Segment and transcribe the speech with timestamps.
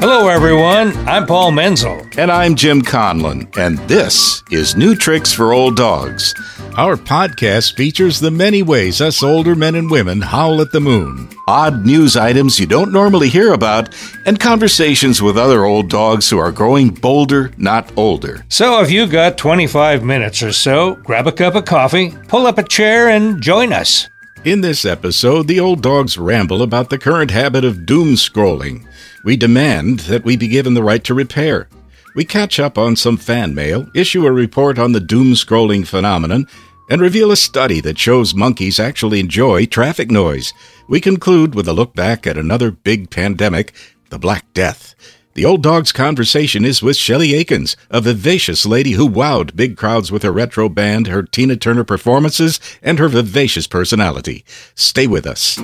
[0.00, 0.96] Hello, everyone.
[1.06, 2.00] I'm Paul Menzel.
[2.16, 6.34] And I'm Jim Conlon, and this is New Tricks for Old Dogs.
[6.78, 11.28] Our podcast features the many ways us older men and women howl at the moon,
[11.46, 13.94] odd news items you don't normally hear about,
[14.24, 18.46] and conversations with other old dogs who are growing bolder, not older.
[18.48, 22.56] So, if you've got 25 minutes or so, grab a cup of coffee, pull up
[22.56, 24.08] a chair, and join us.
[24.42, 28.86] In this episode, the old dogs ramble about the current habit of doom scrolling.
[29.22, 31.68] We demand that we be given the right to repair.
[32.14, 36.46] We catch up on some fan mail, issue a report on the doom scrolling phenomenon,
[36.88, 40.54] and reveal a study that shows monkeys actually enjoy traffic noise.
[40.88, 43.74] We conclude with a look back at another big pandemic,
[44.08, 44.94] the Black Death.
[45.34, 50.10] The old dog's conversation is with Shelley Akins, a vivacious lady who wowed big crowds
[50.10, 54.44] with her retro band, her Tina Turner performances, and her vivacious personality.
[54.74, 55.56] Stay with us.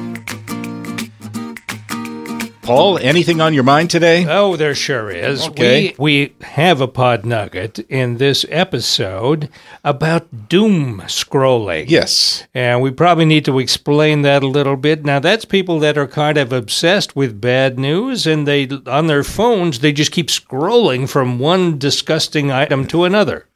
[2.66, 4.26] Paul, anything on your mind today?
[4.28, 5.46] Oh, there sure is.
[5.48, 5.94] Okay.
[5.98, 9.48] We, we have a pod nugget in this episode
[9.84, 11.86] about doom scrolling.
[11.88, 12.46] Yes.
[12.54, 15.04] And we probably need to explain that a little bit.
[15.04, 19.24] Now, that's people that are kind of obsessed with bad news and they on their
[19.24, 23.46] phones they just keep scrolling from one disgusting item to another.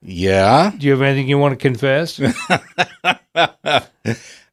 [0.00, 0.72] Yeah.
[0.76, 2.20] Do you have anything you want to confess?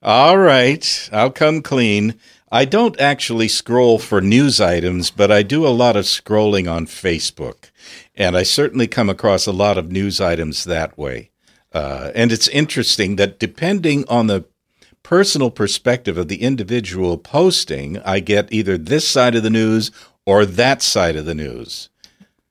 [0.01, 1.09] All right.
[1.11, 2.19] I'll come clean.
[2.51, 6.87] I don't actually scroll for news items, but I do a lot of scrolling on
[6.87, 7.69] Facebook.
[8.15, 11.29] And I certainly come across a lot of news items that way.
[11.71, 14.45] Uh, and it's interesting that depending on the
[15.03, 19.91] personal perspective of the individual posting, I get either this side of the news
[20.25, 21.89] or that side of the news.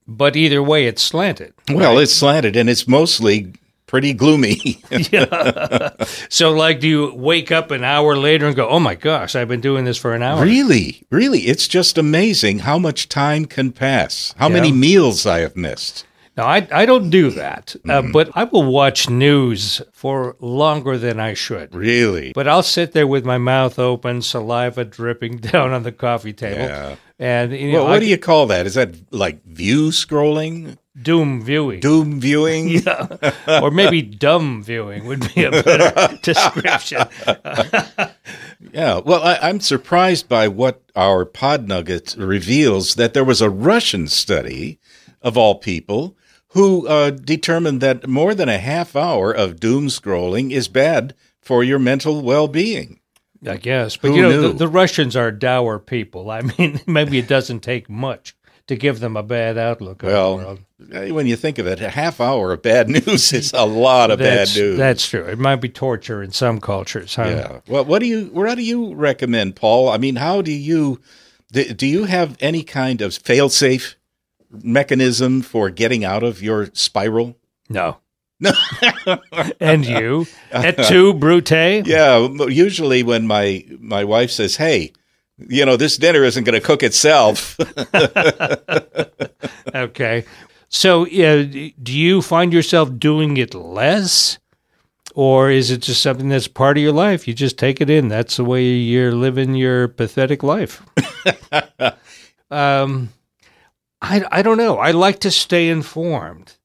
[0.06, 1.52] but either way, it's slanted.
[1.70, 3.52] Well, it's slanted and it's mostly
[3.88, 4.80] pretty gloomy.
[5.10, 5.90] Yeah.
[6.28, 9.48] So, like, do you wake up an hour later and go, oh my gosh, I've
[9.48, 10.42] been doing this for an hour?
[10.44, 15.56] Really, really, it's just amazing how much time can pass, how many meals I have
[15.56, 16.04] missed.
[16.36, 18.12] No, I, I don't do that, uh, Mm-hmm.
[18.12, 21.74] but I will watch news for longer than I should.
[21.74, 22.32] Really?
[22.32, 26.60] But I'll sit there with my mouth open, saliva dripping down on the coffee table.
[26.60, 26.94] Yeah.
[27.18, 28.66] And, you know, Well, I what do you call that?
[28.66, 31.80] Is that like view scrolling, doom viewing.
[31.80, 32.82] doom viewing?
[33.48, 37.06] or maybe dumb viewing would be a better description.
[38.72, 38.98] Yeah.
[38.98, 44.08] Well, I, I'm surprised by what our pod nugget reveals that there was a Russian
[44.08, 44.80] study,
[45.22, 46.16] of all people,
[46.48, 51.62] who uh, determined that more than a half hour of doom scrolling is bad for
[51.62, 52.98] your mental well-being.
[53.46, 53.96] I guess.
[53.96, 56.30] But, Who you know, the, the Russians are dour people.
[56.30, 58.34] I mean, maybe it doesn't take much
[58.68, 62.52] to give them a bad outlook Well, when you think of it, a half hour
[62.52, 64.78] of bad news is a lot of bad news.
[64.78, 65.24] that's true.
[65.24, 67.14] It might be torture in some cultures.
[67.14, 67.24] Huh?
[67.24, 67.60] Yeah.
[67.66, 69.88] Well, what do you what do you recommend, Paul?
[69.88, 71.00] I mean, how do you
[71.50, 73.96] do, you have any kind of fail-safe
[74.50, 77.36] mechanism for getting out of your spiral?
[77.70, 77.98] No.
[78.38, 78.52] No.
[79.60, 81.50] and you at two brute?
[81.50, 84.92] Yeah, usually when my my wife says, "Hey,
[85.38, 87.56] you know, this dinner isn't going to cook itself."
[89.74, 90.24] Okay.
[90.68, 94.38] So, yeah, do you find yourself doing it less,
[95.14, 97.26] or is it just something that's part of your life?
[97.26, 98.08] You just take it in.
[98.08, 100.82] That's the way you're living your pathetic life.
[102.50, 103.10] um,
[104.02, 104.76] I I don't know.
[104.78, 106.56] I like to stay informed,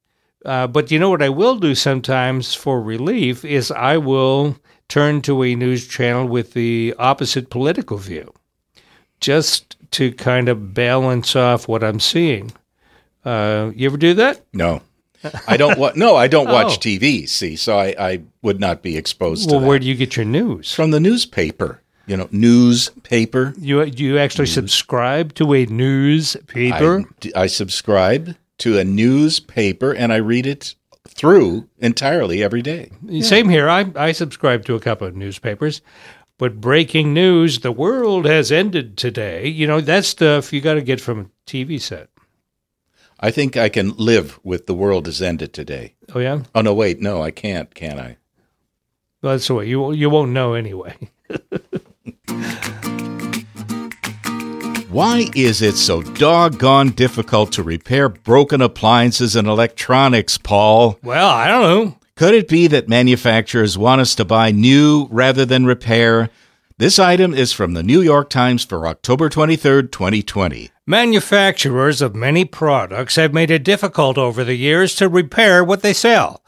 [0.46, 4.58] uh, but you know what I will do sometimes for relief is I will
[4.90, 8.34] turn to a news channel with the opposite political view,
[9.24, 12.52] just to kind of balance off what I'm seeing.
[13.24, 14.42] Uh, you ever do that?
[14.54, 14.82] no.
[15.48, 16.80] I don't wa- no, I don't watch Oh.
[16.82, 20.18] TV, see, so I, I would not be exposed to Well, where do you get
[20.18, 20.74] your news?
[20.74, 23.54] From the newspaper, you know, newspaper.
[23.58, 27.06] You you actually subscribe to a newspaper?
[27.24, 30.76] I, I subscribe to a newspaper and I read it
[31.08, 32.92] through entirely every day.
[33.22, 33.70] Same here.
[33.70, 35.80] I I subscribe to a couple of newspapers.
[36.40, 39.48] But breaking news, the world has ended today.
[39.48, 42.10] You know, that stuff you got to get from a TV set.
[43.20, 45.94] I think I can live with the world has ended today.
[46.14, 48.18] Oh yeah, Oh no, wait, no, I can't, can I?
[49.22, 50.96] well, that's the way you you won't know anyway.
[54.90, 61.00] Why is it so doggone difficult to repair broken appliances and electronics, Paul?
[61.02, 61.98] Well, I don't know.
[62.24, 66.30] Could it be that manufacturers want us to buy new rather than repair?
[66.78, 70.70] This item is from the New York Times for October 23rd, 2020.
[70.88, 75.92] Manufacturers of many products have made it difficult over the years to repair what they
[75.92, 76.42] sell.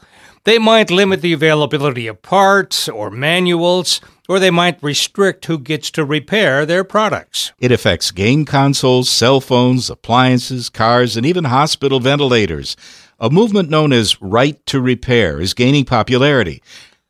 [0.44, 4.00] They might limit the availability of parts or manuals,
[4.30, 7.52] or they might restrict who gets to repair their products.
[7.58, 12.78] It affects game consoles, cell phones, appliances, cars, and even hospital ventilators.
[13.18, 16.62] A movement known as Right to Repair is gaining popularity.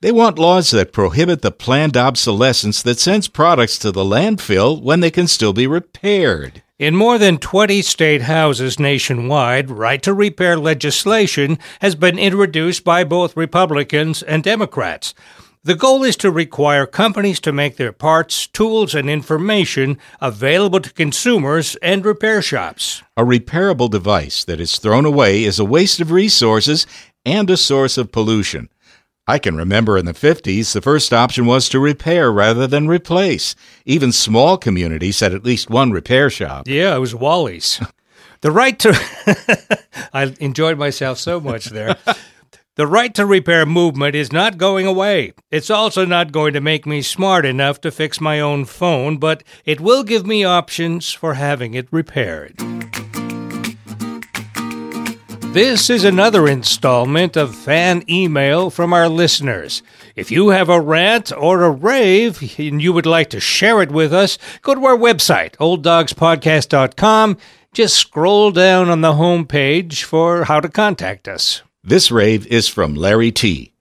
[0.03, 5.01] They want laws that prohibit the planned obsolescence that sends products to the landfill when
[5.01, 6.63] they can still be repaired.
[6.79, 13.03] In more than 20 state houses nationwide, right to repair legislation has been introduced by
[13.03, 15.13] both Republicans and Democrats.
[15.67, 20.93] The goal is to require companies to make their parts, tools, and information available to
[20.93, 23.03] consumers and repair shops.
[23.17, 26.87] A repairable device that is thrown away is a waste of resources
[27.25, 28.69] and a source of pollution.
[29.27, 33.57] I can remember in the 50s, the first option was to repair rather than replace.
[33.85, 36.69] Even small communities had at least one repair shop.
[36.69, 37.81] Yeah, it was Wally's.
[38.41, 39.85] the right to.
[40.15, 41.97] I enjoyed myself so much there.
[42.77, 45.33] The right to repair movement is not going away.
[45.51, 49.43] It's also not going to make me smart enough to fix my own phone, but
[49.65, 52.59] it will give me options for having it repaired.
[55.55, 59.83] This is another installment of fan email from our listeners.
[60.15, 63.91] If you have a rant or a rave and you would like to share it
[63.91, 67.39] with us, go to our website, olddogspodcast.com.
[67.73, 71.63] Just scroll down on the home page for how to contact us.
[71.89, 73.73] This rave is from Larry T.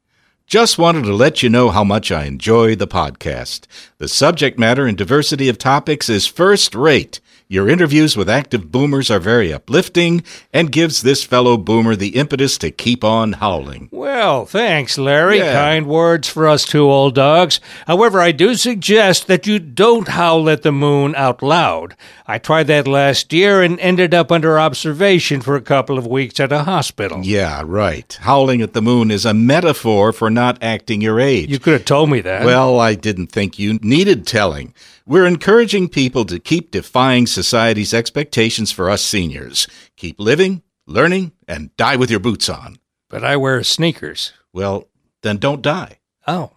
[0.45, 3.65] Just wanted to let you know how much I enjoy the podcast.
[3.97, 7.19] The subject matter and diversity of topics is first rate.
[7.47, 12.57] Your interviews with active boomers are very uplifting and gives this fellow boomer the impetus
[12.57, 13.87] to keep on howling.
[13.91, 15.37] Well, thanks, Larry.
[15.37, 15.53] Yeah.
[15.53, 17.59] Kind words for us two old dogs.
[17.85, 21.95] However, I do suggest that you don't howl at the moon out loud.
[22.25, 26.39] I tried that last year and ended up under observation for a couple of weeks
[26.39, 27.21] at a hospital.
[27.23, 28.17] Yeah, right.
[28.21, 31.51] Howling at the moon is a metaphor for not acting your age.
[31.51, 32.43] You could have told me that.
[32.43, 34.73] Well, I didn't think you needed telling.
[35.07, 39.67] We're encouraging people to keep defying society's expectations for us seniors.
[39.97, 42.77] Keep living, learning, and die with your boots on.
[43.07, 44.33] but I wear sneakers.
[44.51, 44.87] Well,
[45.21, 45.99] then don't die.
[46.25, 46.53] Oh.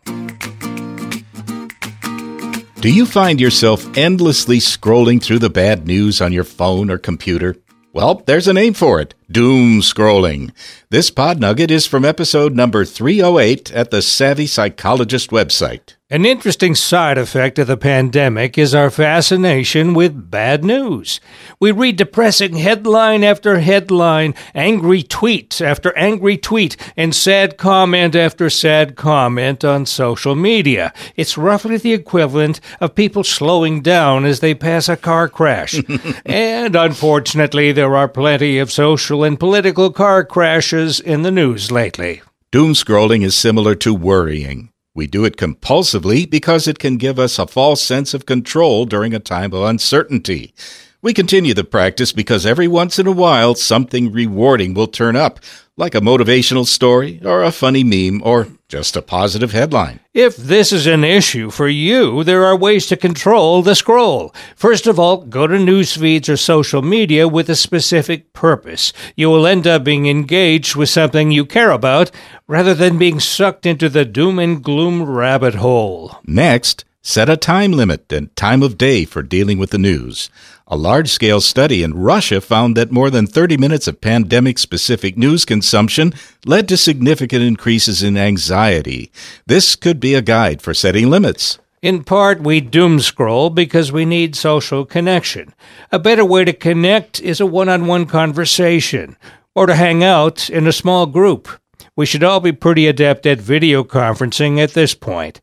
[2.81, 7.57] Do you find yourself endlessly scrolling through the bad news on your phone or computer?
[7.93, 10.53] Well, there's a name for it doom scrolling.
[10.89, 15.97] This pod nugget is from episode number 308 at the Savvy Psychologist website.
[16.11, 21.21] An interesting side effect of the pandemic is our fascination with bad news.
[21.61, 28.49] We read depressing headline after headline, angry tweet after angry tweet, and sad comment after
[28.49, 30.95] sad comment on social media.
[31.15, 35.75] It's roughly the equivalent of people slowing down as they pass a car crash.
[36.25, 42.23] and unfortunately, there are plenty of social and political car crashes in the news lately.
[42.51, 44.73] Doom scrolling is similar to worrying.
[44.99, 49.15] We do it compulsively because it can give us a false sense of control during
[49.15, 50.53] a time of uncertainty.
[51.01, 55.39] We continue the practice because every once in a while something rewarding will turn up,
[55.77, 60.01] like a motivational story or a funny meme or just a positive headline.
[60.13, 64.35] If this is an issue for you, there are ways to control the scroll.
[64.57, 68.93] First of all, go to news feeds or social media with a specific purpose.
[69.15, 72.11] You will end up being engaged with something you care about
[72.49, 76.19] rather than being sucked into the doom and gloom rabbit hole.
[76.25, 80.29] Next, set a time limit and time of day for dealing with the news.
[80.71, 85.17] A large scale study in Russia found that more than 30 minutes of pandemic specific
[85.17, 86.13] news consumption
[86.45, 89.11] led to significant increases in anxiety.
[89.47, 91.59] This could be a guide for setting limits.
[91.81, 95.55] In part, we doom scroll because we need social connection.
[95.91, 99.17] A better way to connect is a one on one conversation
[99.55, 101.49] or to hang out in a small group.
[101.97, 105.41] We should all be pretty adept at video conferencing at this point.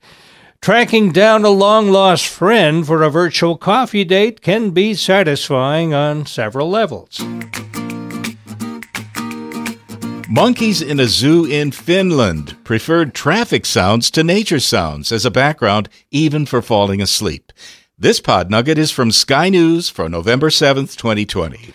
[0.62, 6.26] Tracking down a long lost friend for a virtual coffee date can be satisfying on
[6.26, 7.20] several levels.
[10.28, 15.88] Monkeys in a zoo in Finland preferred traffic sounds to nature sounds as a background,
[16.10, 17.54] even for falling asleep.
[17.98, 21.74] This pod nugget is from Sky News for November 7th, 2020.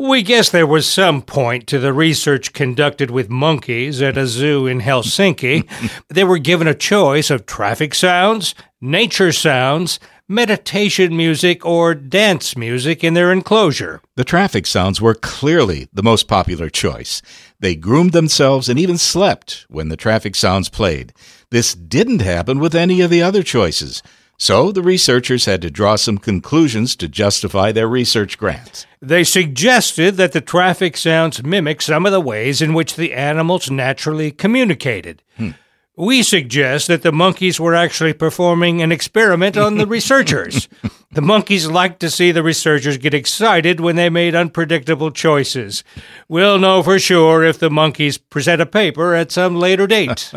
[0.00, 4.64] We guess there was some point to the research conducted with monkeys at a zoo
[4.64, 5.68] in Helsinki.
[6.08, 13.02] they were given a choice of traffic sounds, nature sounds, meditation music, or dance music
[13.02, 14.00] in their enclosure.
[14.14, 17.20] The traffic sounds were clearly the most popular choice.
[17.58, 21.12] They groomed themselves and even slept when the traffic sounds played.
[21.50, 24.04] This didn't happen with any of the other choices.
[24.40, 28.86] So the researchers had to draw some conclusions to justify their research grants.
[29.02, 33.68] They suggested that the traffic sounds mimic some of the ways in which the animals
[33.68, 35.24] naturally communicated.
[35.36, 35.50] Hmm.
[35.96, 40.68] We suggest that the monkeys were actually performing an experiment on the researchers.
[41.10, 45.82] the monkeys liked to see the researchers get excited when they made unpredictable choices.
[46.28, 50.32] We'll know for sure if the monkeys present a paper at some later date.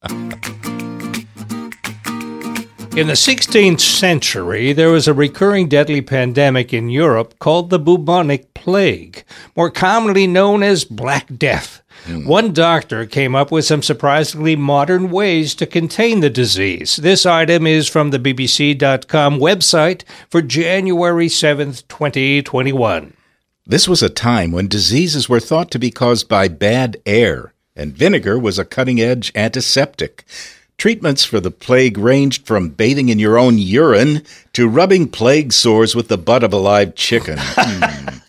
[2.96, 8.54] In the 16th century, there was a recurring deadly pandemic in Europe called the bubonic
[8.54, 9.24] plague,
[9.56, 11.82] more commonly known as Black Death.
[12.04, 12.24] Mm.
[12.26, 16.94] One doctor came up with some surprisingly modern ways to contain the disease.
[16.94, 23.12] This item is from the BBC.com website for January 7th, 2021.
[23.66, 27.92] This was a time when diseases were thought to be caused by bad air, and
[27.92, 30.24] vinegar was a cutting edge antiseptic.
[30.76, 34.22] Treatments for the plague ranged from bathing in your own urine
[34.54, 37.38] to rubbing plague sores with the butt of a live chicken.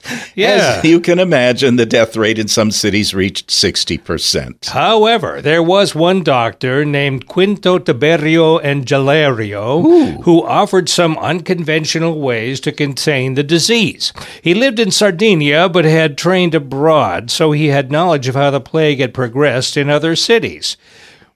[0.07, 0.19] Hmm.
[0.35, 0.75] yeah.
[0.77, 4.67] As you can imagine, the death rate in some cities reached 60%.
[4.67, 12.71] However, there was one doctor named Quinto Tiberio Angelerio who offered some unconventional ways to
[12.71, 14.13] contain the disease.
[14.43, 18.61] He lived in Sardinia but had trained abroad, so he had knowledge of how the
[18.61, 20.77] plague had progressed in other cities.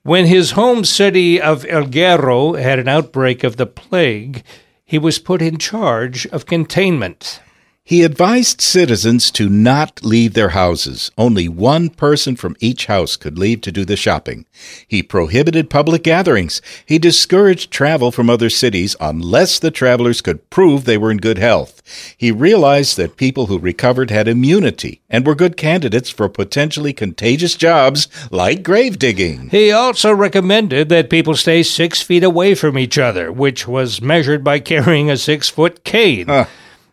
[0.03, 4.44] When his home city of El Alghero had an outbreak of the plague,
[4.86, 7.41] he was put in charge of containment.
[7.89, 11.10] He advised citizens to not leave their houses.
[11.17, 14.46] Only one person from each house could leave to do the shopping.
[14.88, 16.62] He prohibited public gatherings.
[16.86, 21.39] He discouraged travel from other cities unless the travelers could prove they were in good
[21.39, 21.81] health.
[22.15, 27.55] He realized that people who recovered had immunity and were good candidates for potentially contagious
[27.55, 29.50] jobs like grave digging.
[29.50, 34.43] He also recommended that people stay six feet away from each other, which was measured
[34.43, 36.27] by carrying a six foot cane.
[36.27, 36.46] Huh.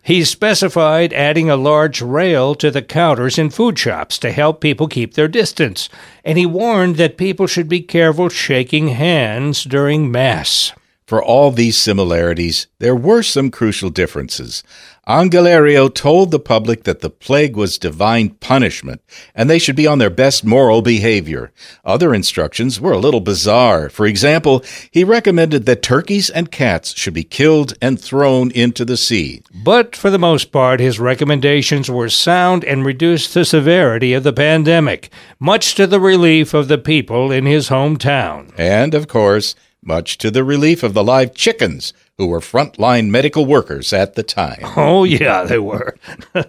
[0.06, 4.86] He specified adding a large rail to the counters in food shops to help people
[4.86, 5.88] keep their distance,
[6.24, 10.70] and he warned that people should be careful shaking hands during Mass.
[11.08, 14.62] For all these similarities, there were some crucial differences.
[15.06, 19.00] Angelerio told the public that the plague was divine punishment
[19.36, 21.52] and they should be on their best moral behavior.
[21.84, 23.88] Other instructions were a little bizarre.
[23.88, 28.96] For example, he recommended that turkeys and cats should be killed and thrown into the
[28.96, 29.42] sea.
[29.54, 34.32] But for the most part, his recommendations were sound and reduced the severity of the
[34.32, 38.52] pandemic, much to the relief of the people in his hometown.
[38.58, 39.54] And, of course,
[39.86, 44.22] much to the relief of the live chickens who were frontline medical workers at the
[44.22, 44.62] time.
[44.76, 45.96] Oh, yeah, they were.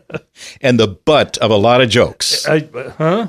[0.61, 2.45] and the butt of a lot of jokes.
[2.47, 3.27] Uh, huh?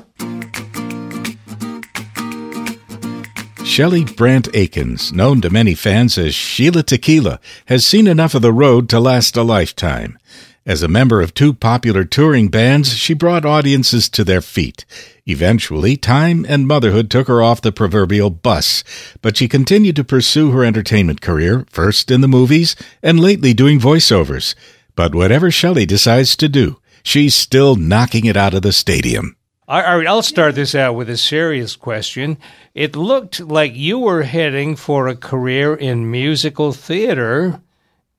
[3.63, 8.53] Shelley Brandt Akins, known to many fans as Sheila Tequila, has seen enough of the
[8.53, 10.17] road to last a lifetime.
[10.65, 14.85] As a member of two popular touring bands, she brought audiences to their feet.
[15.25, 18.83] Eventually, time and motherhood took her off the proverbial bus,
[19.21, 23.79] but she continued to pursue her entertainment career, first in the movies and lately doing
[23.79, 24.53] voiceovers.
[24.95, 29.35] But whatever Shelley decides to do, she's still knocking it out of the stadium.
[29.67, 32.39] All right, I'll start this out with a serious question.
[32.73, 37.61] It looked like you were heading for a career in musical theater.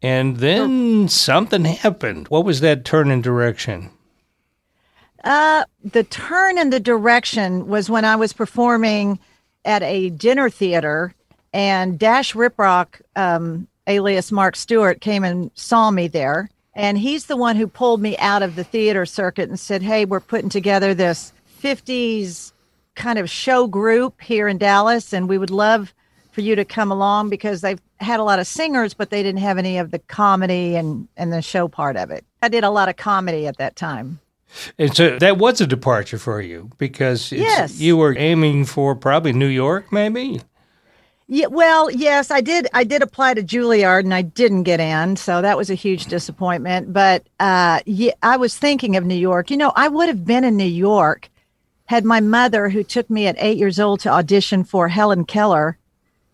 [0.03, 2.29] And then something happened.
[2.29, 3.91] What was that turn in direction?
[5.25, 9.19] Uh, the turn in the direction was when I was performing
[9.65, 11.15] at a dinner theater,
[11.53, 16.49] and Dash Riprock, um, alias Mark Stewart, came and saw me there.
[16.75, 20.07] And he's the one who pulled me out of the theater circuit and said, Hey,
[20.07, 22.53] we're putting together this 50s
[22.95, 25.93] kind of show group here in Dallas, and we would love
[26.33, 29.41] for you to come along because they've had a lot of singers, but they didn't
[29.41, 32.25] have any of the comedy and, and the show part of it.
[32.43, 34.21] I did a lot of comedy at that time.
[34.79, 37.79] And so that was a departure for you because yes.
[37.79, 40.41] you were aiming for probably New York, maybe.
[41.29, 42.67] Yeah, well, yes, I did.
[42.75, 46.07] I did apply to Juilliard, and I didn't get in, so that was a huge
[46.07, 46.93] disappointment.
[46.93, 49.49] But uh, yeah, I was thinking of New York.
[49.49, 51.31] You know, I would have been in New York
[51.91, 55.77] had my mother, who took me at eight years old to audition for Helen Keller,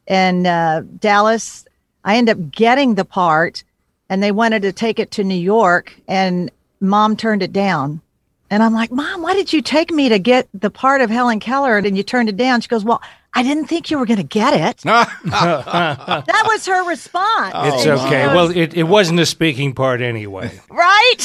[0.06, 1.66] in uh, Dallas.
[2.04, 3.64] I ended up getting the part,
[4.08, 8.00] and they wanted to take it to New York, and mom turned it down.
[8.48, 11.40] And I'm like, Mom, why did you take me to get the part of Helen
[11.40, 12.60] Keller and you turned it down?
[12.60, 13.02] She goes, Well,
[13.36, 14.78] I didn't think you were going to get it.
[14.82, 17.52] that was her response.
[17.54, 18.28] Oh, it's okay.
[18.28, 20.58] well, it, it wasn't a speaking part anyway.
[20.70, 21.18] Right?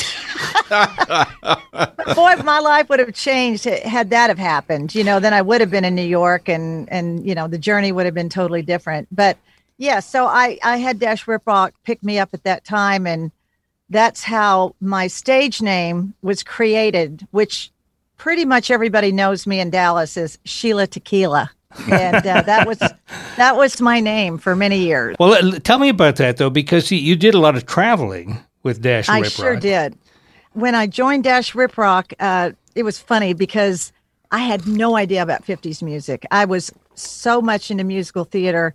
[2.13, 5.41] boy, if my life would have changed had that have happened, you know, then I
[5.41, 8.27] would have been in New York and, and you know, the journey would have been
[8.27, 9.07] totally different.
[9.09, 9.37] But
[9.77, 13.07] yeah, so I, I had Dash Riprock pick me up at that time.
[13.07, 13.31] And
[13.89, 17.71] that's how my stage name was created, which
[18.17, 21.51] pretty much everybody knows me in Dallas as Sheila Tequila.
[21.89, 22.79] And uh, that was
[23.37, 25.15] that was my name for many years.
[25.19, 28.81] Well, tell me about that though, because you, you did a lot of traveling with
[28.81, 29.13] Dash Riprock.
[29.13, 29.97] I Rip sure did.
[30.53, 33.91] When I joined Dash Rip Rock, uh, it was funny because
[34.31, 36.25] I had no idea about 50s music.
[36.31, 38.73] I was so much into musical theater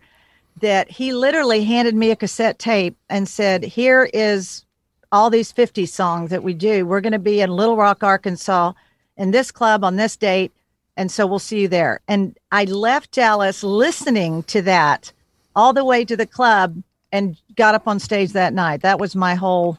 [0.61, 4.65] that he literally handed me a cassette tape and said, Here is
[5.12, 6.87] all these 50 songs that we do.
[6.87, 8.73] We're going to be in Little Rock, Arkansas,
[9.17, 10.53] in this club on this date.
[10.97, 12.00] And so we'll see you there.
[12.09, 15.12] And I left Dallas listening to that
[15.55, 18.83] all the way to the club and got up on stage that night.
[18.83, 19.79] That was my whole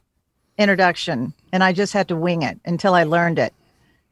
[0.57, 1.33] introduction.
[1.51, 3.53] And I just had to wing it until I learned it.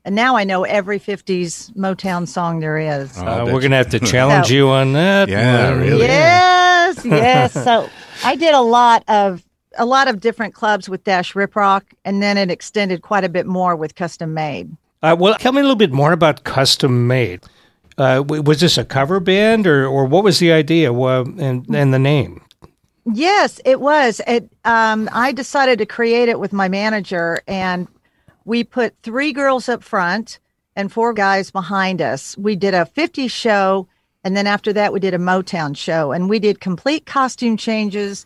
[0.04, 3.18] And now I know every 50s Motown song there is.
[3.18, 5.30] I'll Uh, we're going to have to challenge So- you on that.
[5.30, 5.82] Yeah, one.
[5.82, 6.02] really.
[6.06, 7.54] Yes, yes.
[7.54, 7.90] So
[8.24, 9.44] I did a lot of
[9.78, 13.30] a lot of different clubs with Dash Rip Rock, and then it extended quite a
[13.30, 14.72] bit more with Custom Made.
[15.06, 17.44] Uh, well, tell me a little bit more about Custom Made.
[17.96, 22.00] Uh, was this a cover band, or, or what was the idea and, and the
[22.00, 22.42] name?
[23.14, 24.20] Yes, it was.
[24.26, 24.50] It.
[24.66, 27.88] Um, I decided to create it with my manager, and
[28.46, 30.40] we put three girls up front
[30.76, 32.36] and four guys behind us.
[32.36, 33.88] We did a 50 show,
[34.24, 38.26] and then after that, we did a Motown show, and we did complete costume changes.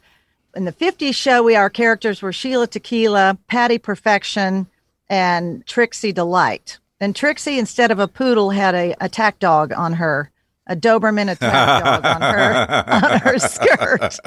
[0.56, 4.66] In the 50s show, we our characters were Sheila Tequila, Patty Perfection,
[5.10, 6.80] and Trixie Delight.
[7.00, 10.32] And Trixie, instead of a poodle, had a attack dog on her,
[10.68, 14.20] a Doberman attack dog on her on her skirt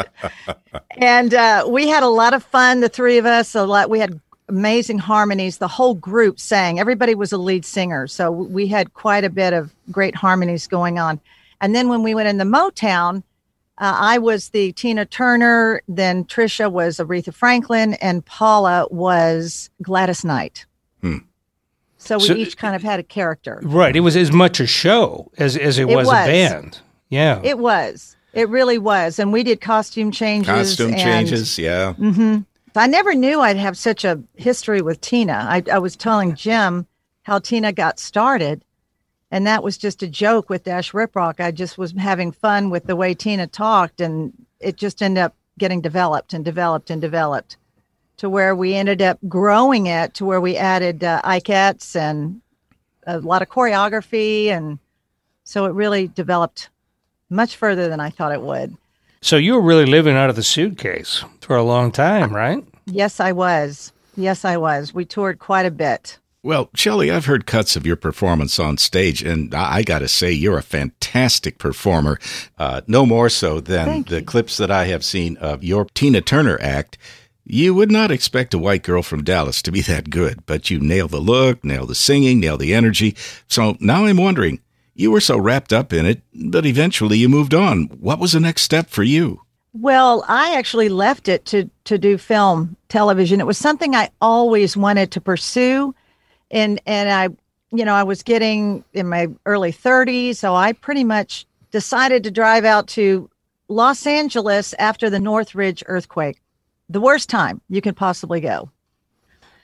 [0.96, 2.80] and uh, we had a lot of fun.
[2.80, 3.90] The three of us, a lot.
[3.90, 5.58] We had amazing harmonies.
[5.58, 6.78] The whole group sang.
[6.78, 10.98] Everybody was a lead singer, so we had quite a bit of great harmonies going
[10.98, 11.20] on.
[11.60, 13.22] And then when we went in the Motown,
[13.78, 15.82] uh, I was the Tina Turner.
[15.88, 20.66] Then Trisha was Aretha Franklin, and Paula was Gladys Knight.
[21.02, 21.18] Hmm.
[21.99, 23.61] So we So- each kind of had a character.
[23.62, 23.94] Right.
[23.94, 26.14] It was as much a show as, as it, It was, was.
[26.14, 26.80] a band.
[27.11, 27.40] Yeah.
[27.44, 28.16] It was.
[28.32, 29.18] It really was.
[29.18, 30.49] And we did costume changes.
[30.49, 31.92] Costume and- changes, yeah.
[31.94, 32.38] hmm
[32.75, 35.47] I never knew I'd have such a history with Tina.
[35.47, 36.87] I, I was telling Jim
[37.25, 38.64] how Tina got started,
[39.31, 41.38] and that was just a joke with Dash Riprock.
[41.38, 45.35] I just was having fun with the way Tina talked, and it just ended up
[45.59, 47.59] getting developed and developed and developed
[48.22, 52.40] to where we ended up growing it to where we added uh, Ikettes and
[53.04, 54.46] a lot of choreography.
[54.46, 54.78] And
[55.42, 56.70] so it really developed
[57.30, 58.76] much further than I thought it would.
[59.22, 62.64] so you were really living out of the suitcase for a long time, right?
[62.87, 63.92] Yes, I was.
[64.16, 64.94] Yes, I was.
[64.94, 66.20] We toured quite a bit.
[66.44, 70.08] Well, Shelley, I've heard cuts of your performance on stage, and I, I got to
[70.08, 72.20] say, you're a fantastic performer.
[72.56, 74.24] Uh, no more so than Thank the you.
[74.24, 76.98] clips that I have seen of your Tina Turner act.
[77.44, 80.78] You would not expect a white girl from Dallas to be that good, but you
[80.78, 83.16] nail the look, nail the singing, nail the energy.
[83.48, 84.61] So now I'm wondering,
[84.94, 87.85] you were so wrapped up in it, but eventually you moved on.
[88.00, 89.42] What was the next step for you?
[89.74, 93.40] Well, I actually left it to to do film television.
[93.40, 95.94] It was something I always wanted to pursue,
[96.50, 97.35] and and I,
[97.74, 102.31] you know, I was getting in my early 30s, so I pretty much decided to
[102.31, 103.31] drive out to
[103.68, 106.38] Los Angeles after the Northridge earthquake.
[106.92, 108.70] The worst time you could possibly go.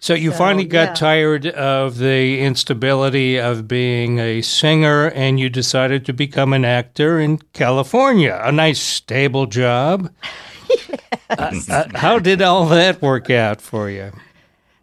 [0.01, 0.95] So you So, finally got yeah.
[0.95, 7.21] tired of the instability of being a singer and you decided to become an actor
[7.21, 8.41] in California.
[8.43, 10.11] A nice stable job.
[11.31, 14.11] Uh, uh, how did all that work out for you?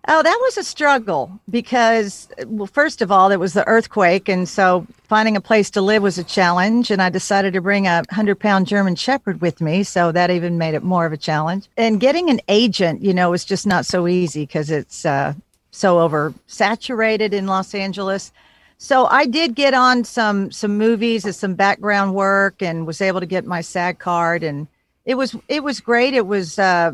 [0.07, 4.29] Oh, that was a struggle because, well, first of all, there was the earthquake.
[4.29, 6.91] And so finding a place to live was a challenge.
[6.91, 9.83] And I decided to bring a 100 pound German Shepherd with me.
[9.83, 11.69] So that even made it more of a challenge.
[11.75, 15.33] And getting an agent, you know, was just not so easy because it's uh,
[15.71, 18.31] so oversaturated in Los Angeles.
[18.77, 23.21] So I did get on some some movies and some background work and was able
[23.21, 24.67] to get my SAG card and
[25.05, 26.13] it was it was great.
[26.13, 26.93] It was uh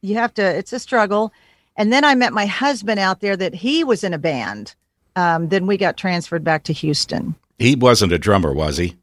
[0.00, 1.32] you have to it's a struggle.
[1.80, 4.74] And then I met my husband out there that he was in a band.
[5.16, 7.34] Um, then we got transferred back to Houston.
[7.58, 8.98] He wasn't a drummer, was he?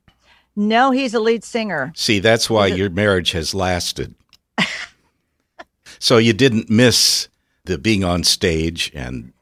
[0.56, 1.92] No, he's a lead singer.
[1.96, 4.14] See, that's why your marriage has lasted.
[5.98, 7.30] so you didn't miss
[7.66, 9.34] the being on stage and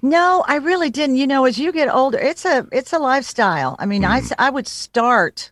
[0.00, 1.16] No, I really didn't.
[1.16, 3.74] You know, as you get older, it's a it's a lifestyle.
[3.80, 5.50] I mean, I I would start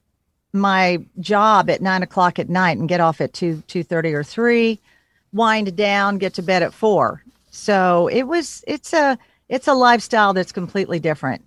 [0.53, 4.23] my job at nine o'clock at night and get off at two two thirty or
[4.23, 4.79] three,
[5.33, 7.23] wind down, get to bed at four.
[7.51, 11.43] So it was it's a it's a lifestyle that's completely different.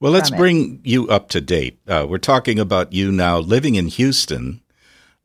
[0.00, 0.38] well, let's From it.
[0.38, 1.78] bring you up to date.
[1.86, 4.60] Uh, we're talking about you now living in Houston,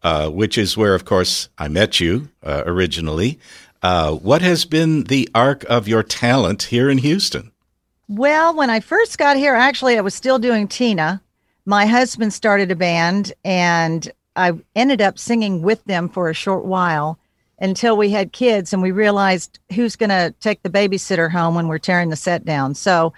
[0.03, 3.39] uh, which is where, of course, I met you uh, originally.
[3.83, 7.51] Uh, what has been the arc of your talent here in Houston?
[8.07, 11.21] Well, when I first got here, actually, I was still doing Tina,
[11.65, 16.65] my husband started a band, and I ended up singing with them for a short
[16.65, 17.17] while
[17.59, 21.67] until we had kids and we realized who's going to take the babysitter home when
[21.67, 22.75] we're tearing the set down.
[22.75, 23.13] So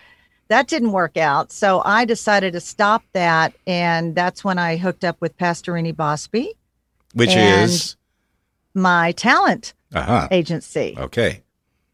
[0.47, 1.51] that didn't work out.
[1.51, 3.53] So I decided to stop that.
[3.65, 6.53] And that's when I hooked up with Pastorini Bosby,
[7.13, 7.97] Which is
[8.73, 10.27] my talent uh-huh.
[10.31, 10.95] agency.
[10.97, 11.41] Okay.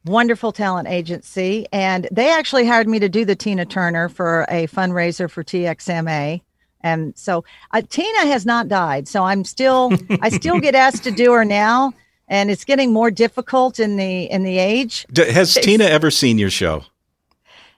[0.05, 1.65] Wonderful talent agency.
[1.71, 6.41] And they actually hired me to do the Tina Turner for a fundraiser for TXMA.
[6.81, 9.07] And so uh, Tina has not died.
[9.07, 11.93] So I'm still, I still get asked to do her now.
[12.33, 15.05] And it's getting more difficult in the in the age.
[15.13, 16.83] D- has Tina ever seen your show?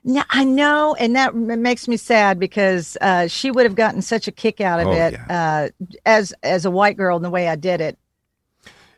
[0.02, 4.00] No, I know, and that m- makes me sad because uh, she would have gotten
[4.00, 5.68] such a kick out of Oh, it yeah.
[5.68, 7.98] uh, as as a white girl in the way I did it.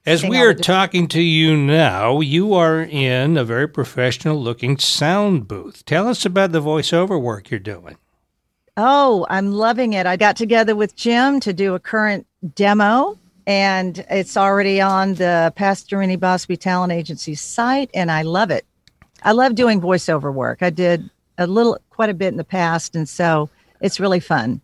[0.07, 5.49] As we are talking to you now, you are in a very professional looking sound
[5.49, 5.85] booth.
[5.85, 7.97] Tell us about the voiceover work you're doing.
[8.77, 10.07] Oh, I'm loving it.
[10.07, 13.18] I got together with Jim to do a current demo,
[13.49, 18.67] and it's already on the Pastorini Bosby Talent Agency site, and I love it.
[19.23, 20.59] I love doing voiceover work.
[20.61, 21.09] I did
[21.39, 23.49] a little, quite a bit in the past, and so
[23.81, 24.61] it's really fun.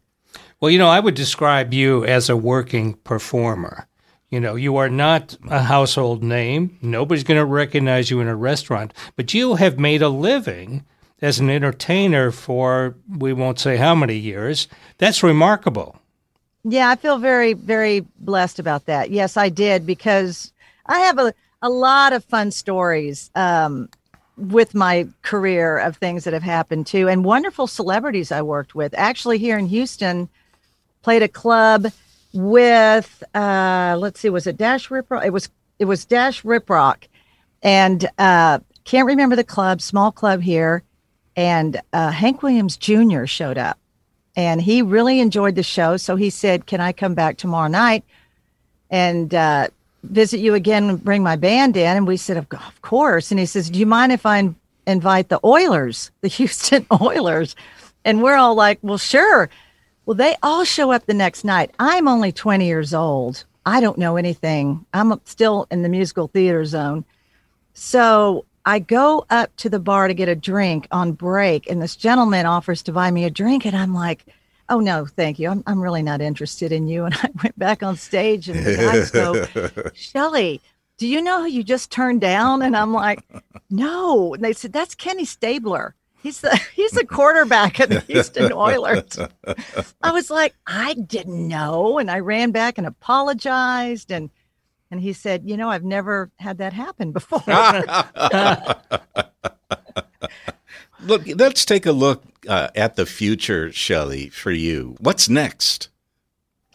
[0.61, 3.89] Well, you know, I would describe you as a working performer.
[4.29, 6.77] You know, you are not a household name.
[6.83, 10.85] Nobody's going to recognize you in a restaurant, but you have made a living
[11.23, 14.69] as an entertainer for we won't say how many years.
[14.99, 15.99] That's remarkable.
[16.65, 19.11] Yeah, I feel very, very blessed about that.
[19.11, 20.53] Yes, I did because
[20.87, 23.91] I have a, a lot of fun stories um,
[24.39, 28.95] with my career of things that have happened too, and wonderful celebrities I worked with.
[28.97, 30.29] Actually, here in Houston,
[31.03, 31.87] played a club
[32.33, 35.27] with uh, let's see, was it Dash Riprock?
[35.27, 37.09] It was it was Dash Riprock,
[37.63, 40.83] and uh, can't remember the club, small club here,
[41.37, 43.27] and uh, Hank Williams Jr.
[43.27, 43.79] showed up
[44.37, 45.97] and he really enjoyed the show.
[45.97, 48.05] So he said, "Can I come back tomorrow night
[48.91, 49.69] and uh,
[50.03, 52.49] visit you again and bring my band in?" And we said, "Of
[52.83, 56.87] course." And he says, "Do you mind if I in- invite the Oilers, the Houston
[57.01, 57.57] Oilers?"
[58.05, 59.51] And we're all like, "Well, sure."
[60.07, 61.71] Well, they all show up the next night.
[61.79, 63.45] I'm only 20 years old.
[63.65, 64.85] I don't know anything.
[64.93, 67.07] I'm still in the musical theater zone.
[67.73, 71.97] So I go up to the bar to get a drink on break, and this
[71.97, 74.25] gentleman offers to buy me a drink, and I'm like,
[74.69, 75.51] "Oh no, thank you.
[75.51, 78.77] I'm I'm really not interested in you." And I went back on stage, and the
[78.77, 79.11] guys
[79.83, 80.61] go, "Shelley,
[80.97, 83.23] do you know who you just turned down?" And I'm like,
[83.71, 85.95] "No." And they said, "That's Kenny Stabler.
[86.23, 89.19] He's the he's the quarterback of the Houston Oilers."
[90.03, 94.31] I was like, "I didn't know," and I ran back and apologized and.
[94.91, 97.43] And he said, You know, I've never had that happen before.
[101.01, 104.97] Look, let's take a look uh, at the future, Shelley, for you.
[105.01, 105.91] What's next?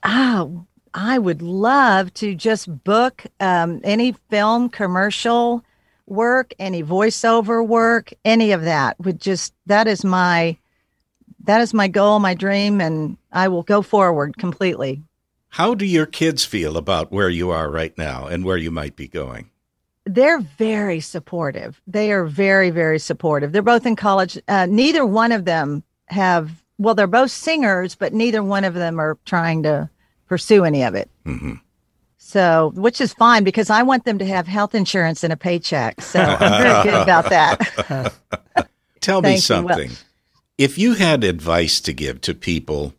[0.03, 5.63] Oh, I would love to just book um, any film commercial
[6.05, 8.99] work, any voiceover work, any of that.
[8.99, 10.57] Would just that is my
[11.43, 15.01] that is my goal, my dream, and I will go forward completely.
[15.49, 18.95] How do your kids feel about where you are right now and where you might
[18.95, 19.49] be going?
[20.05, 21.81] They're very supportive.
[21.87, 23.51] They are very, very supportive.
[23.51, 24.39] They're both in college.
[24.47, 28.99] Uh, neither one of them have, well, they're both singers, but neither one of them
[28.99, 29.89] are trying to
[30.27, 31.09] pursue any of it.
[31.25, 31.53] hmm
[32.17, 36.01] So, which is fine because I want them to have health insurance and a paycheck.
[36.01, 38.13] So I'm very good about that.
[39.01, 39.65] Tell me Thank you.
[39.65, 39.91] Well- something.
[40.57, 42.93] if you had advice to give to people,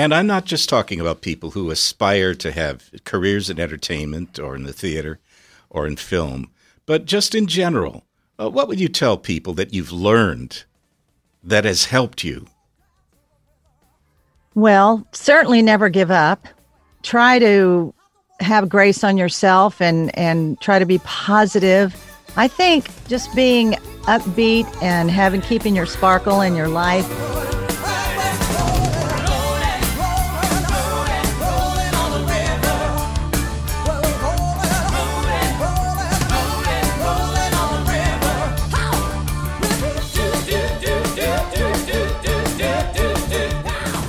[0.00, 4.56] and I'm not just talking about people who aspire to have careers in entertainment or
[4.56, 5.18] in the theater
[5.68, 6.50] or in film,
[6.86, 8.06] but just in general,
[8.40, 10.64] uh, what would you tell people that you've learned
[11.44, 12.46] that has helped you?
[14.54, 16.48] Well, certainly never give up.
[17.02, 17.92] Try to
[18.40, 21.94] have grace on yourself and and try to be positive.
[22.38, 23.72] I think just being
[24.04, 27.06] upbeat and having keeping your sparkle in your life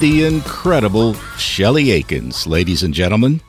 [0.01, 3.39] The incredible Shelley Akins, ladies and gentlemen.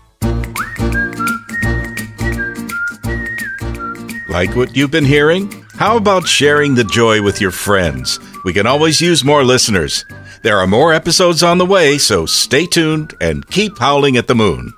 [4.29, 5.51] Like what you've been hearing?
[5.77, 8.21] How about sharing the joy with your friends?
[8.45, 10.05] We can always use more listeners.
[10.43, 14.35] There are more episodes on the way, so stay tuned and keep howling at the
[14.35, 14.75] moon.